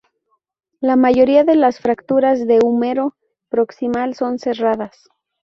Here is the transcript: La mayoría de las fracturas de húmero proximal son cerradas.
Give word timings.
La 0.79 0.95
mayoría 0.95 1.43
de 1.43 1.53
las 1.55 1.77
fracturas 1.79 2.47
de 2.47 2.57
húmero 2.63 3.15
proximal 3.49 4.15
son 4.15 4.39
cerradas. 4.39 5.07